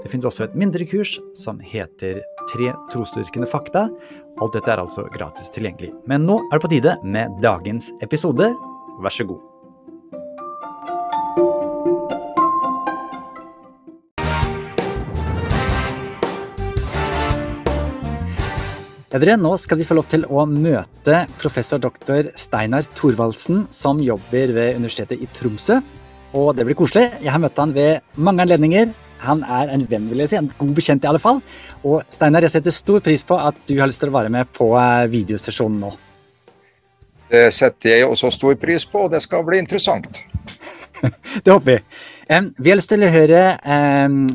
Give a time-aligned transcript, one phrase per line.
[0.00, 3.84] Det finnes også et mindre kurs som heter Tre trosdyrkende fakta.
[4.40, 5.92] Alt dette er altså gratis tilgjengelig.
[6.08, 8.48] Men nå er det på tide med dagens episode.
[9.04, 9.44] Vær så god.
[19.10, 22.30] Dere, nå skal vi få lov til å møte professor dr.
[22.38, 25.80] Steinar Thorvaldsen, som jobber ved Universitetet i Tromsø.
[26.38, 27.08] Og det blir koselig.
[27.18, 28.94] Jeg har møtt han ved mange anledninger.
[29.24, 30.38] Han er en hvem vil jeg si.
[30.40, 31.40] En god bekjent, i alle fall.
[31.84, 34.50] Og Steinar, jeg setter stor pris på at du har lyst til å være med
[34.56, 35.92] på eh, videosesjonen nå.
[37.30, 40.24] Det setter jeg også stor pris på, og det skal bli interessant.
[41.44, 41.78] det håper vi.
[42.30, 43.44] Vi har lyst til å høre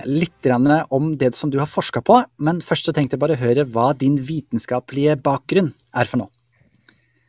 [0.08, 0.48] litt
[0.96, 3.68] om det som du har forska på, men først så tenkte jeg bare å høre
[3.68, 6.32] hva din vitenskapelige bakgrunn er for noe.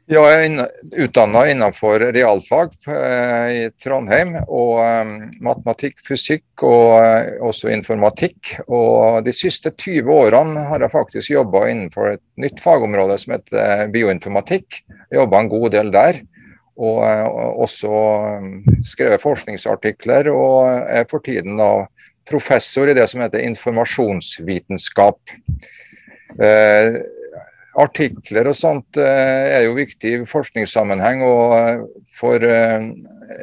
[0.07, 4.37] Ja, jeg er utdanna innenfor realfag eh, i Trondheim.
[4.47, 8.53] Og um, matematikk, fysikk og uh, også informatikk.
[8.71, 13.91] Og de siste 20 årene har jeg faktisk jobba innenfor et nytt fagområde som heter
[13.91, 14.79] bioinformatikk.
[15.11, 16.23] Jobba en god del der.
[16.79, 17.03] Og
[17.65, 17.91] også
[18.87, 21.87] skrevet forskningsartikler, og er for tiden da
[22.29, 25.19] professor i det som heter informasjonsvitenskap.
[27.77, 31.23] Artikler og sånt eh, er jo viktig i forskningssammenheng.
[31.27, 31.83] og eh,
[32.17, 32.87] for eh,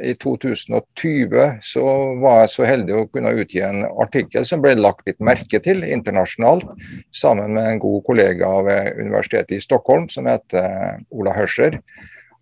[0.09, 1.83] I 2020 så
[2.23, 5.83] var jeg så heldig å kunne utgi en artikkel som ble lagt litt merke til
[5.85, 6.65] internasjonalt,
[7.13, 11.77] sammen med en god kollega ved Universitetet i Stockholm som heter Ola Hørscher.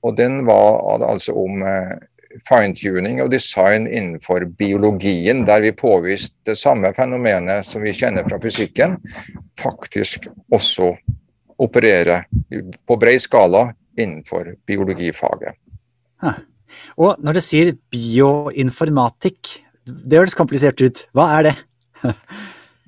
[0.08, 1.60] Og Den var altså om
[2.48, 8.40] fine-tuning og design innenfor biologien, der vi påviste det samme fenomenet som vi kjenner fra
[8.42, 8.96] fysikken,
[9.60, 10.94] faktisk også
[11.62, 12.24] operere
[12.88, 13.68] på bred skala
[14.00, 15.58] innenfor biologifaget.
[16.96, 21.06] Og når du sier bioinformatikk, det høres komplisert ut.
[21.18, 21.56] Hva er det?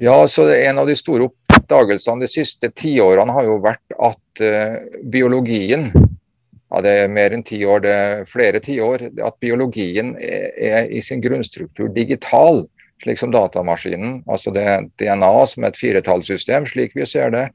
[0.07, 4.79] ja, så En av de store oppdagelsene de siste tiårene har jo vært at uh,
[5.11, 10.47] biologien ja, det er mer enn ti år, det er flere tiår, at biologien er,
[10.57, 12.63] er i sin grunnstruktur digital
[13.03, 14.21] slik som datamaskinen.
[14.31, 17.47] Altså det er DNA som er et firetallssystem, slik vi ser det,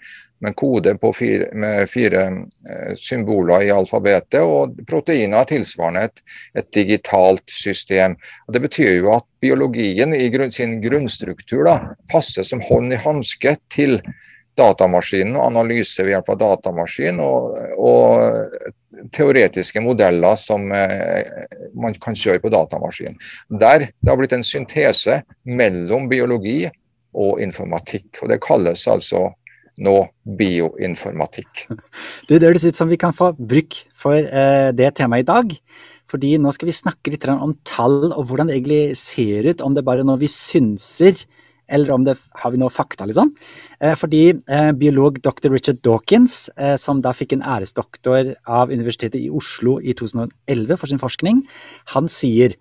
[0.44, 2.22] med kode fire, med fire
[2.70, 4.40] eh, symboler i alfabetet.
[4.42, 6.22] Og proteiner er tilsvarende et,
[6.58, 8.16] et, digitalt system.
[8.46, 11.78] Og det betyr jo at biologien i grunn, sin grunnstruktur da,
[12.12, 14.00] passer som hånd i hanske til
[14.58, 21.46] datamaskinen og analyse ved hjelp av datamaskin og, og teoretiske modeller som eh,
[21.78, 23.18] man kan kjøre på datamaskin.
[23.60, 26.64] Der det har blitt en syntese mellom biologi
[27.18, 28.22] og informatikk.
[28.22, 29.28] og Det kalles altså
[29.82, 29.96] nå
[30.38, 31.66] bioinformatikk.
[32.28, 35.56] Det høres ut som vi kan få bruk for eh, det temaet i dag.
[36.08, 39.74] Fordi nå skal vi snakke litt om tall og hvordan det egentlig ser ut, om
[39.76, 41.20] det bare er noe vi synser
[41.68, 43.28] eller om det har vi noe fakta, liksom.
[43.76, 45.50] Eh, fordi eh, biolog dr.
[45.52, 46.46] Richard Dawkins,
[46.80, 51.42] som da fikk en æresdoktor av Universitetet i Oslo i 2011 for sin forskning,
[51.92, 52.56] han sier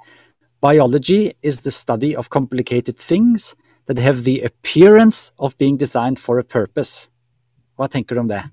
[0.60, 3.54] Biology is the study of complicated things
[3.88, 7.10] that have the appearance of being designed for a purpose.
[7.78, 8.44] Hva tenker du om det?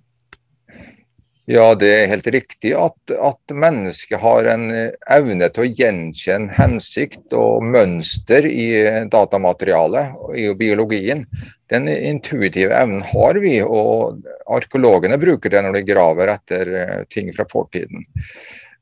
[1.44, 4.70] Ja, det er helt riktig at, at mennesket har en
[5.12, 8.68] evne til å gjenkjenne hensikt og mønster i
[9.12, 11.26] datamaterialet, og i biologien.
[11.68, 14.24] Den intuitive evnen har vi, og
[14.56, 18.08] arkeologene bruker det når de graver etter eh, ting fra fortiden.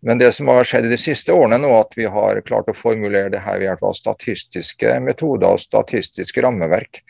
[0.02, 3.30] Men det som har skjedd de siste årene, nå at vi har klart å formulere
[3.30, 7.04] det her ved hjelp av statistiske metoder og statistiske rammeverk.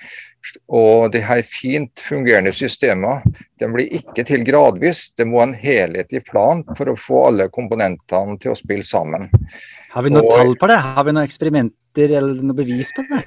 [0.69, 3.23] Og de her fint fungerende systemene
[3.63, 5.07] de blir ikke til gradvis.
[5.17, 9.31] Det må en helhetlig plan for å få alle komponentene til å spille sammen.
[9.93, 10.77] Har vi noe og, tall på det?
[10.83, 13.23] Har vi noen eksperimenter eller noe bevis på det?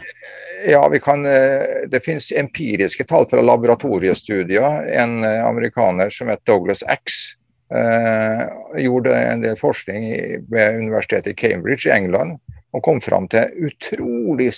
[0.70, 4.86] Ja, kan, eh, Det finnes empiriske tall fra laboratoriestudier.
[4.94, 7.36] En eh, amerikaner som het Douglas X
[7.74, 8.42] eh,
[8.84, 10.10] gjorde en del forskning
[10.52, 12.38] ved universitetet i Cambridge i England
[12.76, 14.50] og kom fram til utrolig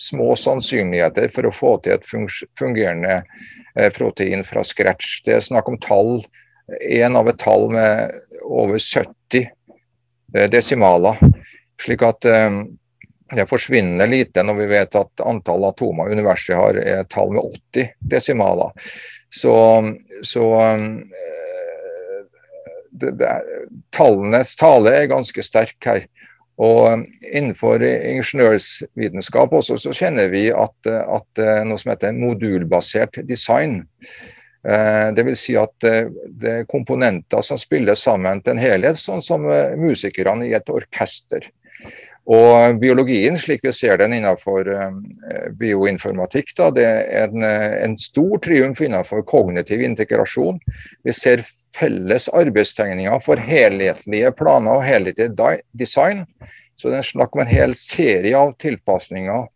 [0.00, 2.06] små sannsynligheter for å få til et
[2.58, 5.20] fungerende eh, protein fra scratch.
[5.26, 6.22] Det er snakk om tall,
[6.80, 8.16] én av et tall med
[8.48, 11.20] over 70 eh, desimaler.
[11.84, 12.62] Slik at eh,
[13.36, 17.44] det forsvinner lite når vi vet at antall atomer i universet har et tall med
[17.74, 18.72] 80 desimaler.
[19.34, 19.52] Så,
[20.24, 20.44] så
[23.00, 23.32] det, det,
[23.96, 26.06] tallenes tale er ganske sterk her.
[26.56, 33.82] Og Innenfor ingeniørsvitenskap også så kjenner vi at, at noe som heter modulbasert design.
[34.66, 35.42] Eh, Dvs.
[35.42, 39.44] Si at det er komponenter som spiller sammen til en helhet, sånn som
[39.78, 41.44] musikerne i et orkester.
[42.26, 44.66] Og biologien, slik vi ser den innenfor
[45.60, 50.58] bioinformatikk, da, det er en, en stor triumf innenfor kognitiv integrasjon.
[51.06, 51.44] Vi ser
[51.76, 55.30] felles arbeidstegninger for helhetlige planer og helhetlig
[55.78, 56.24] design.
[56.76, 59.46] Så det er snakk om en hel serie av tilpasninger.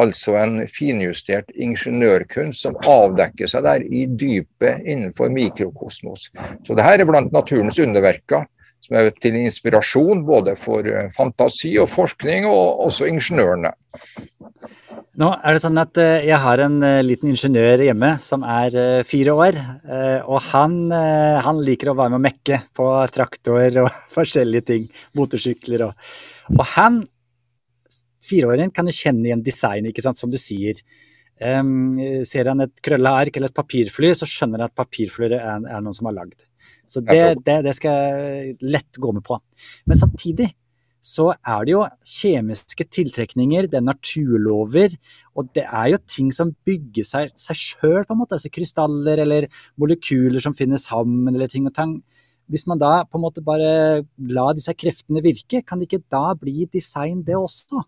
[0.00, 6.30] Altså en finjustert ingeniørkunst som avdekker seg der i dypet innenfor mikrokosmos.
[6.66, 8.48] Så det her er blant naturens underverker
[8.84, 13.72] som er til inspirasjon både for eh, fantasi og forskning, og også ingeniørene.
[15.14, 19.06] Nå er det sånn at eh, jeg har en eh, liten ingeniør hjemme som er
[19.08, 19.60] fire år.
[20.26, 24.86] Og han, han liker å være med å mekke på traktor og forskjellige ting.
[25.16, 26.14] Motorsykler og
[26.52, 27.00] Og han,
[28.20, 30.76] fireåringen, kan jo kjenne igjen design, ikke sant, som du sier.
[31.40, 31.96] Um,
[32.28, 35.80] ser han et krølla ark eller et papirfly, så skjønner han at papirfly er, er
[35.80, 36.44] noen som har lagd.
[36.90, 39.38] Så det, det, det skal jeg lett gå med på.
[39.88, 40.50] Men samtidig
[41.04, 44.94] så er det jo kjemiske tiltrekninger, det er naturlover,
[45.36, 48.38] og det er jo ting som bygger seg sjøl, på en måte.
[48.38, 49.50] Altså krystaller eller
[49.80, 51.98] molekyler som finner sammen, eller ting og tang.
[52.48, 56.32] Hvis man da på en måte bare lar disse kreftene virke, kan det ikke da
[56.40, 57.84] bli design, det også?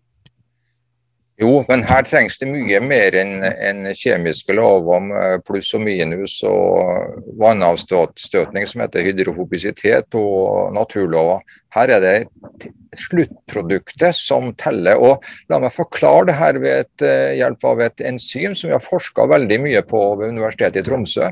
[1.37, 5.11] Jo, men her trengs det mye mer enn en kjemiske lover om
[5.45, 11.43] pluss og minus og vannavstøtning som heter hydrofobisitet og naturlover.
[11.77, 14.97] Her er det sluttproduktet som teller.
[14.97, 18.73] og La meg forklare det her ved et, eh, hjelp av et enzym som vi
[18.73, 21.29] har forska veldig mye på ved Universitetet i Tromsø.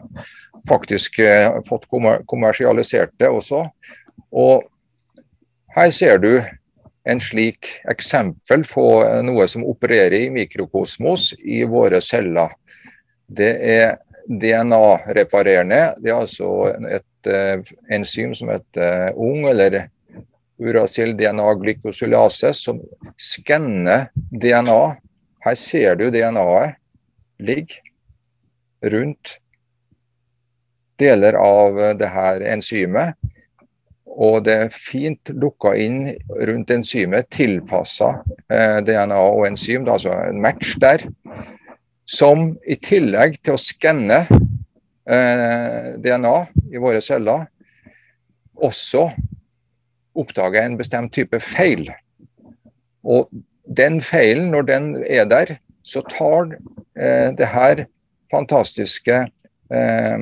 [0.69, 1.89] Faktisk eh, fått
[2.27, 3.65] kommersialisert det også.
[4.31, 4.63] Og
[5.75, 6.43] her ser du
[7.05, 8.85] en slik eksempel på
[9.25, 12.53] noe som opererer i mikrokosmos i våre celler.
[13.27, 15.81] Det er DNA-reparerende.
[16.01, 16.49] Det er altså
[16.89, 19.85] et uh, enzym som heter uh, ung, eller
[20.61, 22.81] uracil DNA glykosylase, som
[23.21, 24.81] skanner DNA.
[25.45, 26.79] Her ser du DNA-et
[27.45, 27.81] ligge
[28.89, 29.37] rundt
[31.01, 33.17] deler av det her enzymet.
[34.15, 36.13] Og det er fint lukka inn
[36.47, 38.13] rundt enzymet, tilpassa
[38.47, 41.03] eh, DNA og enzym, altså en match der.
[42.07, 44.21] Som i tillegg til å skanne
[45.09, 46.35] eh, DNA
[46.71, 47.47] i våre celler,
[48.55, 49.09] også
[50.15, 51.89] oppdager en bestemt type feil.
[53.03, 53.27] Og
[53.75, 56.55] den feilen, når den er der, så tar
[56.95, 57.83] eh, det her
[58.31, 59.25] fantastiske
[59.73, 60.17] Eh,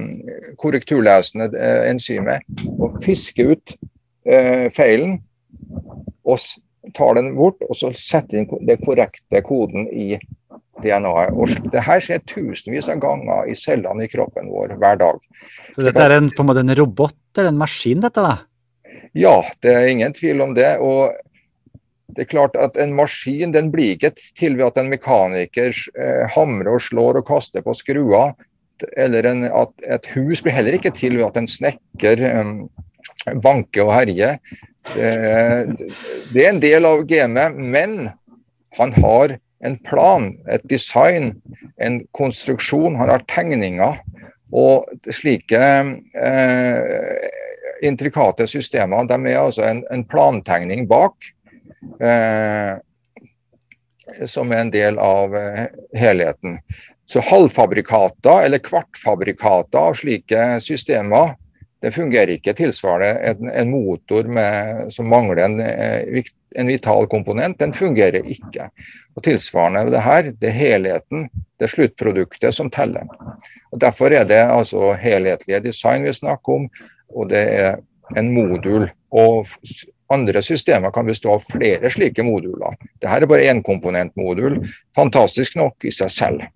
[0.56, 3.74] korrekturlesende eh, enzymet og fisker ut
[4.24, 5.18] eh, feilen
[6.24, 6.40] og
[6.96, 10.16] tar den bort, og så setter inn den korrekte koden i
[10.80, 11.36] DNA-et.
[11.36, 15.20] Og det her skjer tusenvis av ganger i cellene i kroppen vår hver dag.
[15.76, 18.38] Så dette er en, på en måte en robot eller en maskin, dette da?
[19.12, 20.78] Ja, det er ingen tvil om det.
[20.80, 21.12] og
[22.14, 26.26] det er klart at En maskin den blir ikke til ved at en mekaniker eh,
[26.32, 28.36] hamrer og slår og kaster på skruer
[28.98, 32.54] eller en, at et hus blir heller ikke til ved at en snekker um,
[33.44, 34.38] banker og herjer.
[34.94, 35.12] Det,
[36.34, 38.10] det er en del av gamet, men
[38.78, 41.32] han har en plan, et design,
[41.80, 42.98] en konstruksjon.
[43.00, 44.02] Han har tegninger.
[44.54, 45.60] Og slike
[46.14, 47.30] eh,
[47.82, 51.32] intrikate systemer de er altså en, en plantegning bak.
[52.04, 52.76] Eh,
[54.30, 55.66] som er en del av eh,
[55.98, 56.60] helheten.
[57.10, 61.34] Så halvfabrikater eller kvartfabrikater av slike systemer
[61.84, 66.24] det fungerer ikke tilsvarende en, en motor med, som mangler en, eh,
[66.56, 67.58] en, vital komponent.
[67.60, 68.70] Den fungerer ikke.
[69.18, 71.26] Og Tilsvarende det her, det er helheten,
[71.60, 73.10] det er sluttproduktet som teller.
[73.76, 76.70] Og Derfor er det altså helhetlige design vi snakker om,
[77.12, 77.76] og det er
[78.16, 78.88] en modul.
[79.12, 79.52] Og
[80.14, 82.80] andre systemer kan bestå av flere slike moduler.
[83.02, 84.62] Dette er bare enkomponentmodul.
[84.96, 86.48] Fantastisk nok i seg selv.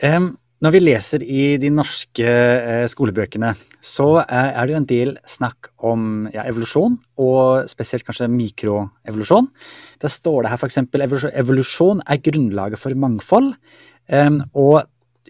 [0.00, 5.12] Når vi leser i de norske uh, skolebøkene, så uh, er det jo en del
[5.28, 9.48] snakk om ja, evolusjon, og spesielt kanskje mikroevolusjon.
[10.04, 10.82] Der står det her f.eks.:
[11.32, 13.54] Evolusjon er grunnlaget for mangfold.
[14.58, 14.82] Og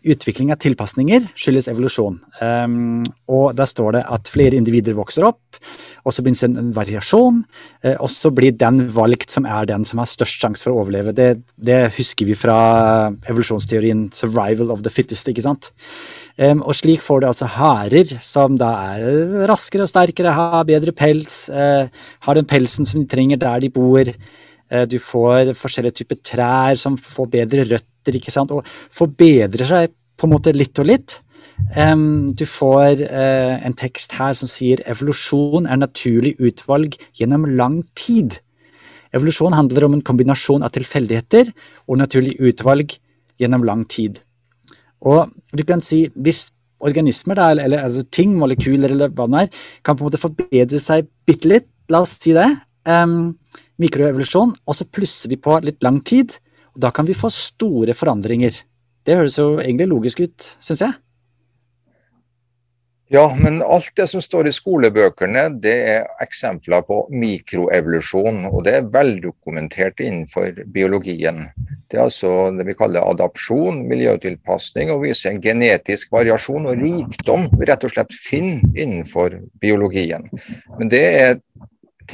[0.06, 2.18] utvikling av tilpasninger skyldes evolusjon.
[2.40, 5.58] Um, og der står det at flere individer vokser opp,
[6.06, 7.42] og så blir det en variasjon.
[7.84, 10.84] Uh, og så blir den valgt som er den som har størst sjanse for å
[10.84, 11.14] overleve.
[11.16, 15.28] Det, det, husker vi fra evolusjonsteorien 'survival of the fittest'.
[15.28, 15.72] ikke sant?
[16.40, 20.92] Um, og slik får du altså harer som da er raskere og sterkere, har bedre
[20.92, 21.88] pels, uh,
[22.24, 24.08] har den pelsen som de trenger der de bor.
[24.72, 28.52] Uh, du får forskjellige typer trær som får bedre røtter ikke sant?
[28.52, 31.18] og forbedrer seg på en måte litt og litt.
[31.76, 37.82] Um, du får uh, en tekst her som sier evolusjon er naturlig utvalg gjennom lang
[37.98, 38.38] tid.
[39.16, 41.52] Evolusjon handler om en kombinasjon av tilfeldigheter
[41.86, 42.96] og naturlig utvalg
[43.40, 44.20] gjennom lang tid.
[45.00, 46.48] Og du kan si, hvis
[46.80, 50.20] organismer, da, eller, eller altså ting, molekyler eller hva det er, kan på en måte
[50.20, 52.48] forbedre seg bitte litt, la oss si det,
[52.88, 53.34] um,
[53.80, 56.36] mikroevolusjon, og så plusser vi på litt lang tid,
[56.74, 58.62] og da kan vi få store forandringer.
[59.06, 60.98] Det høres jo egentlig logisk ut, syns jeg.
[63.10, 68.44] Ja, men alt det som står i skolebøkene, det er eksempler på mikroevolusjon.
[68.52, 71.48] Og det er veldokumentert innenfor biologien.
[71.90, 77.48] Det er altså det vi kaller adapsjon, miljøtilpasning, og viser en genetisk variasjon og rikdom
[77.58, 80.30] vi rett og slett finner innenfor biologien.
[80.78, 81.36] Men det er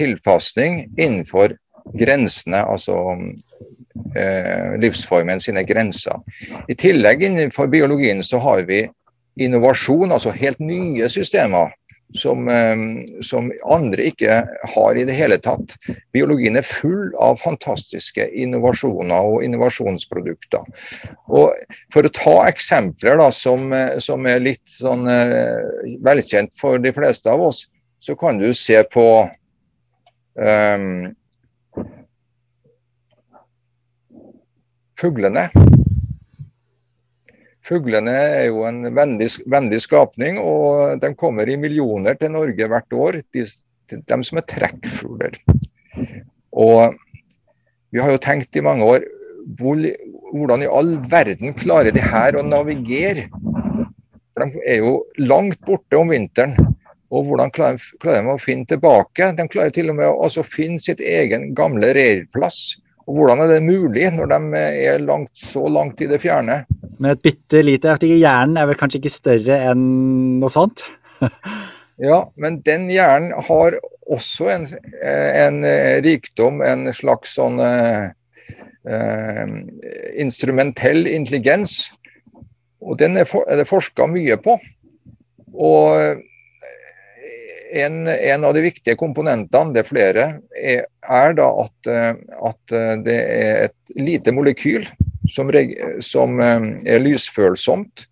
[0.01, 1.59] tilpasning innenfor
[2.01, 2.97] grensene, altså
[4.17, 6.21] eh, livsformen sine grenser.
[6.69, 8.85] I tillegg innenfor biologien så har vi
[9.41, 11.75] innovasjon, altså helt nye systemer.
[12.15, 12.77] Som, eh,
[13.27, 15.75] som, andre ikke har i det hele tatt.
[16.15, 20.63] Biologien er full av fantastiske innovasjoner og innovasjonsprodukter.
[21.27, 21.51] Og
[21.93, 25.67] For å ta eksempler da, som, eh, som er litt sånn uh,
[26.07, 27.67] velkjent for de fleste av oss,
[27.99, 29.27] så kan du se på
[30.39, 31.17] um,
[35.01, 35.49] fuglene.
[37.67, 43.21] Fuglene er jo en vennlig, skapning, og de kommer i millioner til Norge hvert år.
[43.35, 43.43] De,
[43.97, 45.41] de som er trekkfugler.
[46.57, 46.95] Og
[47.91, 49.05] vi har jo tenkt i mange år
[49.59, 49.79] hvor,
[50.33, 53.29] hvordan i all verden klarer de her å navigere?
[54.35, 56.57] For de er jo langt borte om vinteren.
[57.15, 59.31] Og hvordan klarer, klarer de å finne tilbake?
[59.39, 62.77] De klarer til og med å altså, finne sitt egen gamle reirplass.
[63.07, 66.65] Og hvordan er det mulig når de er langt, så langt i det fjerne?
[66.99, 69.85] Med et bitte lite Hjernen er vel kanskje ikke større enn
[70.41, 70.83] noe sånt?
[72.09, 73.79] ja, men den hjernen har
[74.11, 74.67] også en,
[75.07, 75.63] en
[76.07, 78.11] rikdom, en slags sånn eh,
[80.19, 81.93] instrumentell intelligens.
[82.83, 84.59] Og den er, for, er det forska mye på.
[85.55, 86.23] Og
[87.73, 93.67] en, en, av de viktige komponentene, det er flere, er, da at, at, det er
[93.67, 94.87] et lite molekyl
[95.31, 95.51] som,
[96.05, 98.07] som eh, er lysfølsomt,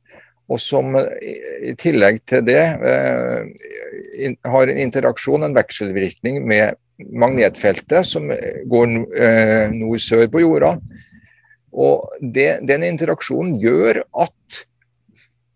[0.52, 6.78] og som eh, i tillegg til det eh, har en interaksjon, en vekselvirkning med
[7.10, 8.28] magnetfeltet som
[8.70, 8.92] går
[9.74, 10.76] nord-sør på jorda.
[11.74, 14.60] Og det, Den interaksjonen gjør at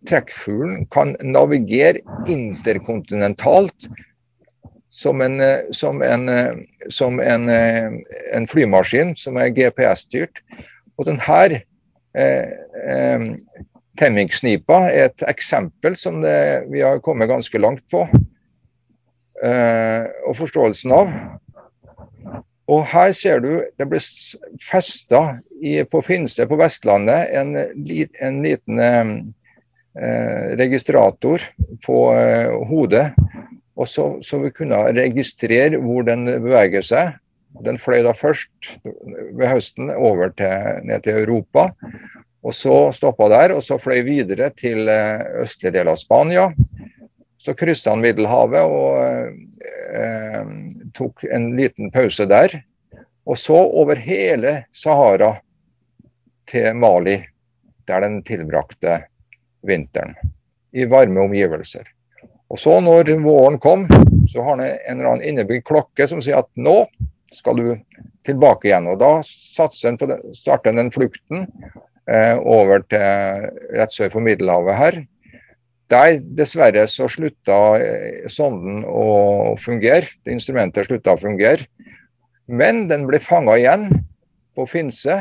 [0.06, 3.88] trekkfuglen kan navigere interkontinentalt
[4.90, 5.40] som en,
[5.74, 6.30] som en,
[6.90, 7.50] som en,
[8.34, 10.42] en flymaskin som er GPS-styrt.
[10.98, 11.60] Og denne
[12.14, 12.48] eh,
[12.86, 13.26] eh,
[13.98, 18.06] Temmingsnipa er et eksempel som det, vi har kommet ganske langt på.
[19.44, 21.12] Eh, og forståelsen av.
[22.68, 24.00] Og her ser du det ble
[24.60, 25.22] festa
[25.90, 29.12] på Finse på Vestlandet en, en liten eh,
[30.58, 31.42] registrator
[31.86, 33.06] på eh, hodet.
[33.78, 37.16] Og så, så vi kunne registrere hvor den beveger seg.
[37.64, 41.68] Den fløy da først ved høsten over til, ned til Europa.
[42.46, 46.48] Og så stoppa der, og så fløy videre til eh, østlige del av Spania.
[47.38, 48.98] Så kryssa han Middelhavet og
[49.94, 50.54] eh,
[50.98, 52.58] tok en liten pause der.
[53.28, 55.36] Og så over hele Sahara
[56.48, 57.18] til Mali,
[57.88, 59.02] der den tilbrakte
[59.66, 60.14] vinteren.
[60.72, 61.86] I varme omgivelser.
[62.48, 63.86] Og så når våren kom,
[64.28, 66.82] så har han en eller annen innebygd klokke som sier at nå
[67.34, 67.66] skal du
[68.28, 68.88] tilbake igjen.
[68.88, 71.46] Og Da starter den flukten
[72.08, 75.00] eh, over til rett sør for Middelhavet her.
[75.88, 80.08] Der dessverre så slutta eh, sonden å fungere.
[80.24, 81.68] Det instrumentet slutta å fungere.
[82.48, 83.88] Men den ble fanga igjen
[84.56, 85.20] på Finse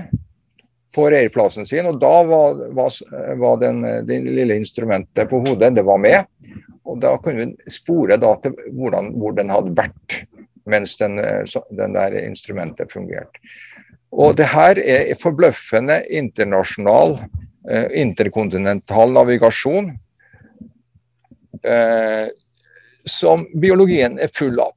[0.98, 1.86] på reirplassen sin.
[1.90, 2.96] Og da var, var,
[3.38, 6.26] var den, det lille instrumentet på hodet det var med.
[6.88, 10.22] Og da kunne vi spore til hvordan, hvor den hadde vært
[10.68, 11.20] mens den,
[11.78, 13.44] den der instrumentet fungerte.
[14.12, 17.18] Og det her er forbløffende internasjonal
[17.70, 19.92] eh, interkontinental navigasjon,
[21.68, 22.28] eh,
[23.08, 24.74] som biologien er full av.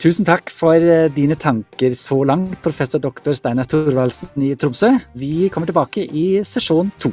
[0.00, 4.94] Tusen takk for eh, dine tanker så langt, professor doktor Steinar Thorvaldsen i Tromsø.
[5.12, 7.12] Vi kommer tilbake i sesjon to.